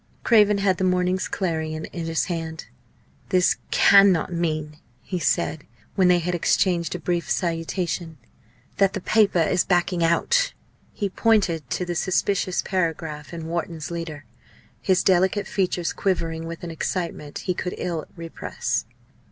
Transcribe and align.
Craven 0.23 0.57
had 0.57 0.77
the 0.79 0.83
morning's 0.83 1.27
Clarion 1.27 1.85
in 1.85 2.07
his 2.07 2.25
hand. 2.25 2.65
"This 3.29 3.57
cannot 3.69 4.33
mean" 4.33 4.77
he 5.03 5.19
said, 5.19 5.63
when 5.93 6.07
they 6.07 6.17
had 6.17 6.33
exchanged 6.33 6.95
a 6.95 6.97
brief 6.99 7.29
salutation 7.29 8.17
"that 8.77 8.93
the 8.93 8.99
paper 9.01 9.37
is 9.37 9.63
backing 9.63 10.03
out?" 10.03 10.53
He 10.91 11.07
pointed 11.07 11.69
to 11.69 11.85
the 11.85 11.93
suspicious 11.93 12.63
paragraph 12.63 13.31
in 13.31 13.45
Wharton's 13.45 13.91
leader, 13.91 14.25
his 14.81 15.03
delicate 15.03 15.45
features 15.45 15.93
quivering 15.93 16.47
with 16.47 16.63
an 16.63 16.71
excitement 16.71 17.37
he 17.45 17.53
could 17.53 17.75
ill 17.77 18.05
repress. 18.15 18.85